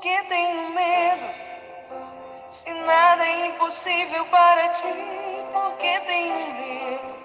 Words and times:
que 0.00 0.24
tenho 0.28 0.70
medo? 0.70 1.26
Se 2.48 2.72
nada 2.72 3.24
é 3.24 3.46
impossível 3.46 4.24
para 4.26 4.68
ti, 4.72 4.82
por 5.52 5.76
que 5.76 6.00
tenho 6.06 6.54
medo? 6.54 7.20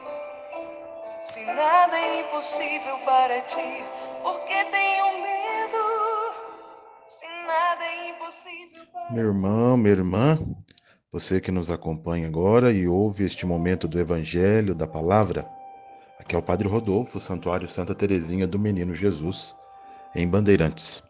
Se 1.23 1.45
nada 1.45 1.97
é 1.97 2.19
impossível 2.19 2.99
para 3.05 3.41
ti, 3.41 3.83
por 4.21 4.39
que 4.45 4.65
tenho 4.65 5.21
medo? 5.23 5.77
Se 7.07 7.25
nada 7.47 7.83
é 7.83 8.09
impossível 8.09 8.85
para 8.91 9.11
Meu 9.11 9.27
irmão, 9.27 9.77
minha 9.77 9.93
irmã, 9.93 10.39
você 11.11 11.39
que 11.39 11.51
nos 11.51 11.71
acompanha 11.71 12.27
agora 12.27 12.73
e 12.73 12.87
ouve 12.87 13.23
este 13.23 13.45
momento 13.45 13.87
do 13.87 13.99
Evangelho, 13.99 14.75
da 14.75 14.85
Palavra, 14.85 15.49
aqui 16.19 16.35
é 16.35 16.39
o 16.39 16.43
Padre 16.43 16.67
Rodolfo, 16.67 17.21
Santuário 17.21 17.69
Santa 17.69 17.95
Teresinha 17.95 18.45
do 18.45 18.59
Menino 18.59 18.93
Jesus, 18.93 19.55
em 20.13 20.27
Bandeirantes. 20.27 21.04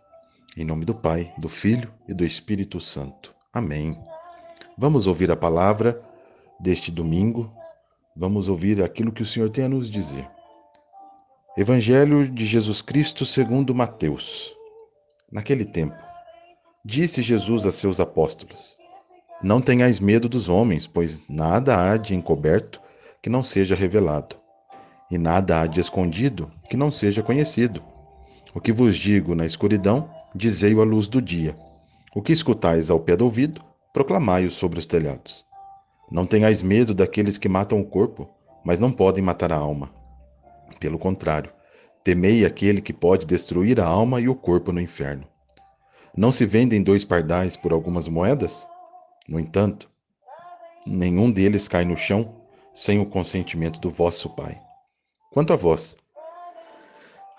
Em 0.57 0.63
nome 0.63 0.85
do 0.85 0.95
Pai, 0.95 1.33
do 1.37 1.49
Filho 1.49 1.91
e 2.07 2.13
do 2.13 2.23
Espírito 2.23 2.79
Santo. 2.79 3.35
Amém. 3.51 3.99
Vamos 4.77 5.05
ouvir 5.05 5.29
a 5.29 5.35
palavra 5.35 6.01
deste 6.57 6.93
domingo, 6.93 7.51
vamos 8.15 8.47
ouvir 8.47 8.81
aquilo 8.81 9.11
que 9.11 9.21
o 9.21 9.25
Senhor 9.25 9.49
tem 9.49 9.65
a 9.65 9.69
nos 9.69 9.89
dizer. 9.89 10.25
Evangelho 11.57 12.25
de 12.25 12.45
Jesus 12.45 12.81
Cristo 12.81 13.25
segundo 13.25 13.75
Mateus. 13.75 14.55
Naquele 15.29 15.65
tempo, 15.65 15.97
disse 16.85 17.21
Jesus 17.21 17.65
a 17.65 17.71
seus 17.73 17.99
apóstolos: 17.99 18.77
Não 19.43 19.59
tenhais 19.59 19.99
medo 19.99 20.29
dos 20.29 20.47
homens, 20.47 20.87
pois 20.87 21.27
nada 21.27 21.91
há 21.91 21.97
de 21.97 22.15
encoberto 22.15 22.81
que 23.21 23.29
não 23.29 23.43
seja 23.43 23.75
revelado, 23.75 24.37
e 25.11 25.17
nada 25.17 25.59
há 25.59 25.67
de 25.67 25.81
escondido 25.81 26.49
que 26.69 26.77
não 26.77 26.91
seja 26.91 27.21
conhecido. 27.21 27.83
O 28.53 28.61
que 28.61 28.71
vos 28.71 28.95
digo 28.95 29.35
na 29.35 29.45
escuridão, 29.45 30.09
dizei-o 30.35 30.81
à 30.81 30.83
luz 30.83 31.07
do 31.07 31.21
dia. 31.21 31.55
O 32.13 32.21
que 32.21 32.33
escutais 32.33 32.91
ao 32.91 32.99
pé 32.99 33.15
do 33.15 33.23
ouvido, 33.23 33.61
proclamai-o 33.93 34.51
sobre 34.51 34.77
os 34.77 34.85
telhados. 34.85 35.45
Não 36.11 36.25
tenhais 36.25 36.61
medo 36.61 36.93
daqueles 36.93 37.37
que 37.37 37.47
matam 37.47 37.79
o 37.79 37.85
corpo, 37.85 38.29
mas 38.63 38.77
não 38.77 38.91
podem 38.91 39.23
matar 39.23 39.53
a 39.53 39.57
alma. 39.57 39.89
Pelo 40.77 40.99
contrário, 40.99 41.51
temei 42.03 42.45
aquele 42.45 42.81
que 42.81 42.91
pode 42.91 43.25
destruir 43.25 43.79
a 43.79 43.87
alma 43.87 44.19
e 44.19 44.27
o 44.27 44.35
corpo 44.35 44.73
no 44.73 44.81
inferno. 44.81 45.25
Não 46.15 46.31
se 46.31 46.45
vendem 46.45 46.83
dois 46.83 47.05
pardais 47.05 47.55
por 47.55 47.71
algumas 47.71 48.09
moedas? 48.09 48.67
No 49.27 49.39
entanto, 49.39 49.89
nenhum 50.85 51.31
deles 51.31 51.67
cai 51.67 51.85
no 51.85 51.95
chão 51.95 52.41
sem 52.73 52.99
o 52.99 53.05
consentimento 53.05 53.79
do 53.79 53.89
vosso 53.89 54.29
Pai. 54.29 54.59
Quanto 55.31 55.53
a 55.53 55.55
vós, 55.55 55.95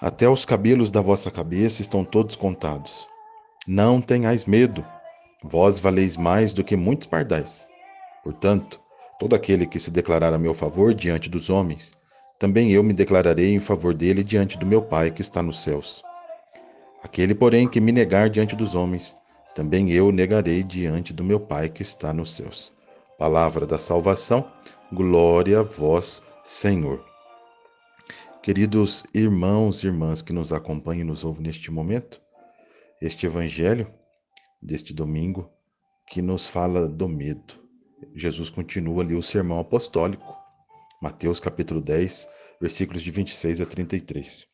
até 0.00 0.28
os 0.28 0.44
cabelos 0.44 0.90
da 0.90 1.00
vossa 1.00 1.30
cabeça 1.30 1.80
estão 1.80 2.04
todos 2.04 2.36
contados. 2.36 3.06
Não 3.66 4.00
tenhais 4.00 4.44
medo, 4.44 4.84
vós 5.42 5.80
valeis 5.80 6.16
mais 6.16 6.52
do 6.52 6.62
que 6.62 6.76
muitos 6.76 7.06
pardais. 7.06 7.66
Portanto, 8.22 8.80
todo 9.18 9.34
aquele 9.34 9.66
que 9.66 9.78
se 9.78 9.90
declarar 9.90 10.34
a 10.34 10.38
meu 10.38 10.52
favor 10.52 10.92
diante 10.92 11.28
dos 11.28 11.48
homens, 11.48 11.92
também 12.38 12.70
eu 12.70 12.82
me 12.82 12.92
declararei 12.92 13.54
em 13.54 13.58
favor 13.58 13.94
dele 13.94 14.22
diante 14.22 14.58
do 14.58 14.66
meu 14.66 14.82
Pai 14.82 15.10
que 15.10 15.22
está 15.22 15.42
nos 15.42 15.62
céus. 15.62 16.02
Aquele, 17.02 17.34
porém, 17.34 17.66
que 17.66 17.80
me 17.80 17.92
negar 17.92 18.28
diante 18.28 18.54
dos 18.54 18.74
homens, 18.74 19.16
também 19.54 19.90
eu 19.90 20.12
negarei 20.12 20.62
diante 20.62 21.14
do 21.14 21.24
meu 21.24 21.40
Pai 21.40 21.70
que 21.70 21.80
está 21.80 22.12
nos 22.12 22.34
céus. 22.34 22.72
Palavra 23.18 23.66
da 23.66 23.78
salvação, 23.78 24.44
glória 24.92 25.60
a 25.60 25.62
vós, 25.62 26.20
Senhor. 26.44 27.15
Queridos 28.46 29.02
irmãos 29.12 29.82
e 29.82 29.88
irmãs 29.88 30.22
que 30.22 30.32
nos 30.32 30.52
acompanham 30.52 31.00
e 31.00 31.04
nos 31.04 31.24
ouvem 31.24 31.42
neste 31.42 31.68
momento, 31.68 32.22
este 33.02 33.26
evangelho 33.26 33.92
deste 34.62 34.94
domingo 34.94 35.50
que 36.06 36.22
nos 36.22 36.46
fala 36.46 36.88
do 36.88 37.08
medo. 37.08 37.54
Jesus 38.14 38.48
continua 38.48 39.02
ali 39.02 39.16
o 39.16 39.20
sermão 39.20 39.58
apostólico, 39.58 40.32
Mateus 41.02 41.40
capítulo 41.40 41.80
10, 41.80 42.28
versículos 42.60 43.02
de 43.02 43.10
26 43.10 43.62
a 43.62 43.66
33. 43.66 44.46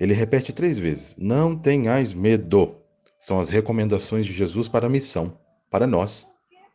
Ele 0.00 0.12
repete 0.12 0.52
três 0.52 0.76
vezes: 0.76 1.14
Não 1.16 1.56
tenhais 1.56 2.12
medo. 2.12 2.82
São 3.16 3.38
as 3.38 3.48
recomendações 3.48 4.26
de 4.26 4.32
Jesus 4.32 4.66
para 4.66 4.88
a 4.88 4.90
missão, 4.90 5.38
para 5.70 5.86
nós, 5.86 6.26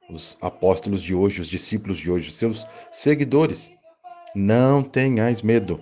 os 0.10 0.38
apóstolos 0.40 1.02
de 1.02 1.14
hoje, 1.14 1.42
os 1.42 1.48
discípulos 1.48 1.98
de 1.98 2.10
hoje, 2.10 2.32
seus 2.32 2.66
seguidores. 2.94 3.74
Não 4.34 4.82
tenhais 4.82 5.42
medo 5.42 5.78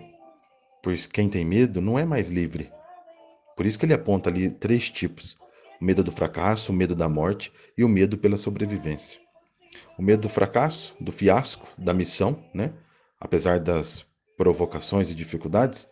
pois 0.85 1.07
quem 1.07 1.27
tem 1.27 1.43
medo 1.43 1.81
não 1.81 1.97
é 1.97 2.05
mais 2.05 2.29
livre. 2.29 2.71
Por 3.57 3.65
isso 3.65 3.79
que 3.79 3.87
ele 3.87 3.93
aponta 3.95 4.29
ali 4.29 4.51
três 4.51 4.87
tipos: 4.87 5.35
o 5.81 5.83
medo 5.83 6.03
do 6.03 6.11
fracasso, 6.11 6.71
o 6.71 6.75
medo 6.75 6.93
da 6.95 7.09
morte 7.09 7.51
e 7.75 7.83
o 7.83 7.89
medo 7.89 8.19
pela 8.19 8.37
sobrevivência. 8.37 9.19
O 9.97 10.03
medo 10.03 10.21
do 10.21 10.29
fracasso, 10.29 10.95
do 11.01 11.11
fiasco, 11.11 11.67
da 11.75 11.91
missão, 11.91 12.45
né? 12.53 12.71
Apesar 13.19 13.59
das 13.59 14.05
provocações 14.37 15.09
e 15.09 15.15
dificuldades, 15.15 15.87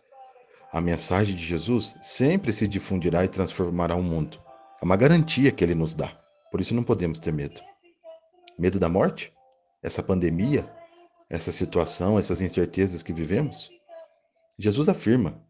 a 0.72 0.80
mensagem 0.80 1.34
de 1.34 1.44
Jesus 1.44 1.96
sempre 2.00 2.52
se 2.52 2.68
difundirá 2.68 3.24
e 3.24 3.28
transformará 3.28 3.96
o 3.96 4.02
mundo. 4.02 4.40
É 4.80 4.84
uma 4.84 4.96
garantia 4.96 5.50
que 5.50 5.64
ele 5.64 5.74
nos 5.74 5.92
dá. 5.92 6.16
Por 6.52 6.60
isso 6.60 6.74
não 6.74 6.84
podemos 6.84 7.18
ter 7.18 7.32
medo. 7.32 7.60
Medo 8.56 8.78
da 8.78 8.88
morte? 8.88 9.32
Essa 9.82 10.04
pandemia? 10.04 10.70
Essa 11.28 11.50
situação, 11.50 12.16
essas 12.16 12.40
incertezas 12.40 13.02
que 13.02 13.12
vivemos? 13.12 13.74
Jesus 14.56 14.88
afirma 14.88 15.42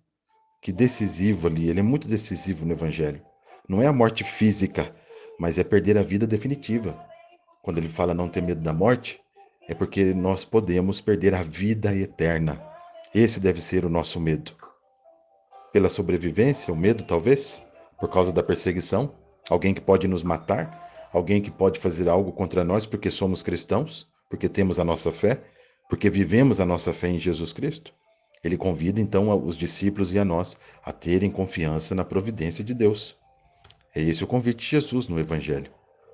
que 0.62 0.72
decisivo 0.72 1.46
ali, 1.46 1.68
ele 1.68 1.80
é 1.80 1.82
muito 1.82 2.08
decisivo 2.08 2.64
no 2.64 2.72
Evangelho. 2.72 3.20
Não 3.68 3.82
é 3.82 3.86
a 3.86 3.92
morte 3.92 4.24
física, 4.24 4.94
mas 5.38 5.58
é 5.58 5.64
perder 5.64 5.98
a 5.98 6.02
vida 6.02 6.26
definitiva. 6.26 6.98
Quando 7.62 7.76
ele 7.76 7.88
fala 7.88 8.14
não 8.14 8.30
ter 8.30 8.40
medo 8.40 8.62
da 8.62 8.72
morte, 8.72 9.20
é 9.68 9.74
porque 9.74 10.14
nós 10.14 10.46
podemos 10.46 11.02
perder 11.02 11.34
a 11.34 11.42
vida 11.42 11.94
eterna. 11.94 12.62
Esse 13.14 13.38
deve 13.38 13.60
ser 13.60 13.84
o 13.84 13.90
nosso 13.90 14.18
medo. 14.18 14.52
Pela 15.70 15.90
sobrevivência, 15.90 16.72
o 16.72 16.76
medo 16.76 17.04
talvez, 17.04 17.62
por 18.00 18.08
causa 18.08 18.32
da 18.32 18.42
perseguição, 18.42 19.14
alguém 19.50 19.74
que 19.74 19.82
pode 19.82 20.08
nos 20.08 20.22
matar, 20.22 21.08
alguém 21.12 21.42
que 21.42 21.50
pode 21.50 21.78
fazer 21.78 22.08
algo 22.08 22.32
contra 22.32 22.64
nós 22.64 22.86
porque 22.86 23.10
somos 23.10 23.42
cristãos, 23.42 24.08
porque 24.30 24.48
temos 24.48 24.80
a 24.80 24.84
nossa 24.84 25.12
fé, 25.12 25.42
porque 25.90 26.08
vivemos 26.08 26.58
a 26.58 26.64
nossa 26.64 26.90
fé 26.90 27.08
em 27.08 27.18
Jesus 27.18 27.52
Cristo. 27.52 27.92
Ele 28.44 28.58
convida 28.58 29.00
então 29.00 29.34
os 29.44 29.56
discípulos 29.56 30.12
e 30.12 30.18
a 30.18 30.24
nós 30.24 30.58
a 30.84 30.92
terem 30.92 31.30
confiança 31.30 31.94
na 31.94 32.04
providência 32.04 32.62
de 32.62 32.74
Deus. 32.74 33.16
É 33.94 34.02
esse 34.02 34.22
o 34.22 34.26
convite 34.26 34.58
de 34.58 34.66
Jesus 34.66 35.08
no 35.08 35.18
Evangelho 35.18 35.72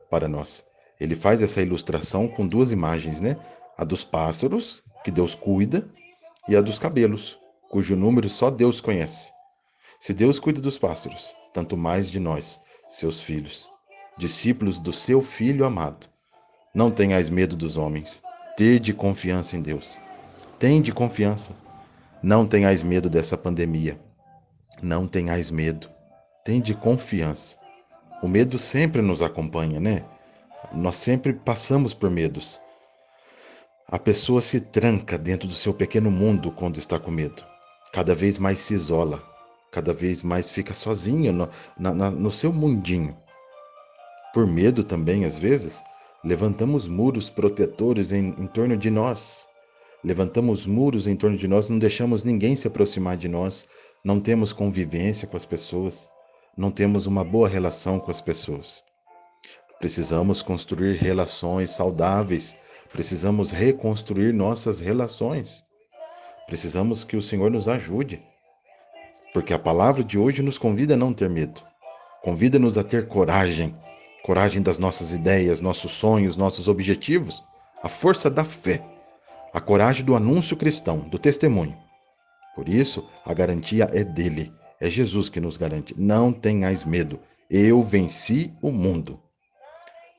para 0.08 0.28
nós. 0.28 0.64
Ele 1.00 1.16
faz 1.16 1.42
essa 1.42 1.60
ilustração 1.60 2.28
com 2.28 2.46
duas 2.46 2.70
imagens, 2.70 3.20
né? 3.20 3.36
A 3.76 3.84
dos 3.84 4.04
pássaros, 4.04 4.82
que 5.02 5.10
Deus 5.10 5.34
cuida, 5.34 5.84
e 6.46 6.54
a 6.54 6.60
dos 6.60 6.78
cabelos, 6.78 7.38
cujo 7.68 7.96
número 7.96 8.28
só 8.28 8.50
Deus 8.50 8.80
conhece. 8.80 9.30
Se 9.98 10.12
Deus 10.12 10.38
cuida 10.38 10.60
dos 10.60 10.78
pássaros, 10.78 11.34
tanto 11.52 11.76
mais 11.76 12.10
de 12.10 12.20
nós, 12.20 12.60
seus 12.88 13.20
filhos, 13.20 13.68
discípulos 14.18 14.78
do 14.78 14.92
seu 14.92 15.22
Filho 15.22 15.64
amado. 15.64 16.06
Não 16.74 16.90
tenhais 16.90 17.28
medo 17.28 17.56
dos 17.56 17.76
homens, 17.76 18.22
tede 18.56 18.92
confiança 18.92 19.56
em 19.56 19.62
Deus. 19.62 19.98
Tende 20.58 20.92
confiança. 20.92 21.54
Não 22.22 22.46
tenhais 22.46 22.82
medo 22.82 23.08
dessa 23.08 23.36
pandemia. 23.38 23.98
Não 24.82 25.06
tenhais 25.06 25.50
medo. 25.50 25.88
Tende 26.44 26.74
confiança. 26.74 27.56
O 28.22 28.28
medo 28.28 28.58
sempre 28.58 29.00
nos 29.00 29.22
acompanha, 29.22 29.80
né? 29.80 30.04
Nós 30.70 30.96
sempre 30.96 31.32
passamos 31.32 31.94
por 31.94 32.10
medos. 32.10 32.60
A 33.88 33.98
pessoa 33.98 34.42
se 34.42 34.60
tranca 34.60 35.16
dentro 35.16 35.48
do 35.48 35.54
seu 35.54 35.72
pequeno 35.72 36.10
mundo 36.10 36.52
quando 36.52 36.78
está 36.78 36.98
com 36.98 37.10
medo. 37.10 37.42
Cada 37.90 38.14
vez 38.14 38.38
mais 38.38 38.58
se 38.58 38.74
isola. 38.74 39.22
Cada 39.72 39.94
vez 39.94 40.22
mais 40.22 40.50
fica 40.50 40.74
sozinha 40.74 41.32
no, 41.32 41.48
na, 41.78 42.10
no 42.10 42.30
seu 42.30 42.52
mundinho. 42.52 43.16
Por 44.34 44.46
medo 44.46 44.84
também, 44.84 45.24
às 45.24 45.36
vezes, 45.36 45.82
levantamos 46.22 46.86
muros 46.86 47.30
protetores 47.30 48.12
em, 48.12 48.34
em 48.38 48.46
torno 48.46 48.76
de 48.76 48.90
nós, 48.90 49.48
Levantamos 50.02 50.66
muros 50.66 51.06
em 51.06 51.14
torno 51.14 51.36
de 51.36 51.46
nós, 51.46 51.68
não 51.68 51.78
deixamos 51.78 52.24
ninguém 52.24 52.56
se 52.56 52.66
aproximar 52.66 53.18
de 53.18 53.28
nós, 53.28 53.68
não 54.02 54.18
temos 54.18 54.50
convivência 54.50 55.28
com 55.28 55.36
as 55.36 55.44
pessoas, 55.44 56.08
não 56.56 56.70
temos 56.70 57.06
uma 57.06 57.22
boa 57.22 57.46
relação 57.46 58.00
com 58.00 58.10
as 58.10 58.20
pessoas. 58.22 58.82
Precisamos 59.78 60.40
construir 60.40 60.96
relações 60.96 61.70
saudáveis, 61.70 62.56
precisamos 62.90 63.50
reconstruir 63.50 64.32
nossas 64.32 64.80
relações. 64.80 65.62
Precisamos 66.46 67.04
que 67.04 67.16
o 67.16 67.22
Senhor 67.22 67.50
nos 67.50 67.68
ajude, 67.68 68.22
porque 69.34 69.52
a 69.52 69.58
palavra 69.58 70.02
de 70.02 70.18
hoje 70.18 70.42
nos 70.42 70.56
convida 70.56 70.94
a 70.94 70.96
não 70.96 71.12
ter 71.12 71.28
medo, 71.28 71.62
convida-nos 72.22 72.78
a 72.78 72.82
ter 72.82 73.06
coragem. 73.06 73.76
Coragem 74.22 74.60
das 74.60 74.78
nossas 74.78 75.14
ideias, 75.14 75.62
nossos 75.62 75.92
sonhos, 75.92 76.36
nossos 76.36 76.68
objetivos, 76.68 77.42
a 77.82 77.88
força 77.88 78.30
da 78.30 78.44
fé 78.44 78.84
a 79.52 79.60
coragem 79.60 80.04
do 80.04 80.14
anúncio 80.14 80.56
cristão, 80.56 81.00
do 81.00 81.18
testemunho. 81.18 81.76
Por 82.54 82.68
isso, 82.68 83.08
a 83.24 83.34
garantia 83.34 83.88
é 83.92 84.04
dele. 84.04 84.52
É 84.80 84.88
Jesus 84.88 85.28
que 85.28 85.40
nos 85.40 85.56
garante. 85.56 85.94
Não 85.98 86.32
tenhais 86.32 86.84
medo. 86.84 87.20
Eu 87.50 87.82
venci 87.82 88.52
o 88.62 88.70
mundo. 88.70 89.20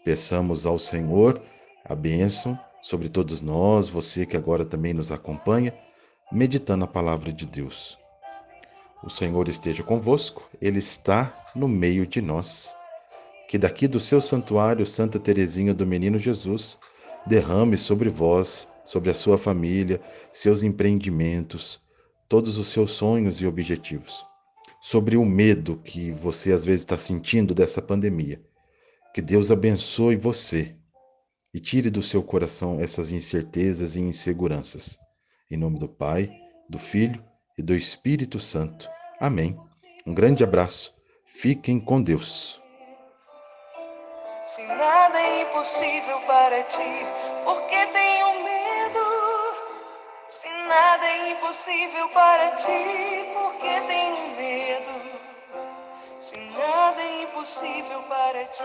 Peçamos 0.03 0.65
ao 0.65 0.77
Senhor 0.77 1.41
a 1.85 1.95
bênção 1.95 2.59
sobre 2.81 3.09
todos 3.09 3.41
nós, 3.41 3.87
você 3.87 4.25
que 4.25 4.35
agora 4.35 4.65
também 4.65 4.93
nos 4.93 5.11
acompanha, 5.11 5.73
meditando 6.31 6.83
a 6.83 6.87
palavra 6.87 7.31
de 7.31 7.45
Deus. 7.45 7.97
O 9.03 9.09
Senhor 9.09 9.47
esteja 9.47 9.83
convosco, 9.83 10.49
Ele 10.61 10.79
está 10.79 11.33
no 11.55 11.67
meio 11.67 12.05
de 12.05 12.21
nós. 12.21 12.73
Que 13.47 13.57
daqui 13.57 13.87
do 13.87 13.99
seu 13.99 14.21
santuário, 14.21 14.85
Santa 14.85 15.19
Teresinha 15.19 15.73
do 15.73 15.85
Menino 15.85 16.17
Jesus, 16.17 16.77
derrame 17.25 17.77
sobre 17.77 18.09
vós, 18.09 18.67
sobre 18.83 19.09
a 19.09 19.13
sua 19.13 19.37
família, 19.37 20.01
seus 20.33 20.63
empreendimentos, 20.63 21.79
todos 22.27 22.57
os 22.57 22.67
seus 22.67 22.91
sonhos 22.91 23.41
e 23.41 23.45
objetivos. 23.45 24.25
Sobre 24.81 25.15
o 25.17 25.25
medo 25.25 25.77
que 25.77 26.11
você 26.11 26.51
às 26.51 26.65
vezes 26.65 26.81
está 26.81 26.97
sentindo 26.97 27.53
dessa 27.53 27.81
pandemia. 27.81 28.41
Que 29.13 29.21
Deus 29.21 29.51
abençoe 29.51 30.15
você 30.15 30.75
e 31.53 31.59
tire 31.59 31.89
do 31.89 32.01
seu 32.01 32.23
coração 32.23 32.79
essas 32.79 33.11
incertezas 33.11 33.95
e 33.95 33.99
inseguranças. 33.99 34.97
Em 35.49 35.57
nome 35.57 35.77
do 35.77 35.87
Pai, 35.87 36.31
do 36.69 36.79
Filho 36.79 37.23
e 37.57 37.61
do 37.61 37.75
Espírito 37.75 38.39
Santo. 38.39 38.89
Amém. 39.19 39.57
Um 40.05 40.13
grande 40.13 40.43
abraço. 40.43 40.93
Fiquem 41.25 41.79
com 41.79 42.01
Deus. 42.01 42.61
Se 44.43 44.65
nada 44.65 45.19
é 45.19 45.41
impossível 45.43 46.19
para 46.21 46.63
ti, 46.63 47.05
porque 47.45 47.85
tenho 47.87 48.33
medo. 48.35 48.40
Se 50.31 50.47
nada 50.49 51.05
é 51.05 51.31
impossível 51.31 52.07
para 52.11 52.51
ti, 52.51 53.29
porque 53.33 53.81
tenho 53.81 54.29
medo. 54.37 54.91
Se 56.17 56.37
nada 56.37 57.01
é 57.01 57.23
impossível 57.23 58.01
para 58.03 58.45
ti. 58.45 58.63